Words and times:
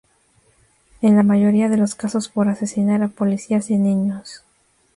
En 1.03 1.15
la 1.15 1.21
mayoría 1.21 1.69
de 1.69 1.77
los 1.77 1.93
casos 1.93 2.27
por 2.27 2.47
asesinar 2.49 3.03
a 3.03 3.07
policías 3.07 3.69
y 3.69 3.77
niños. 3.77 4.43